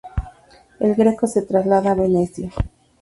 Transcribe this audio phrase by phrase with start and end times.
[0.79, 2.49] El Greco se traslada a Venecia.